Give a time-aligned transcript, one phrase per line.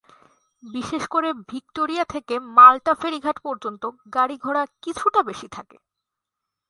[0.63, 3.83] বিশেষ করে ভিক্টোরিয়া থেকে মাল্টা ফেরি ঘাট পর্যন্ত
[4.13, 5.77] গাড়ি-ঘোড়া কিছুটা বেশি থাকে।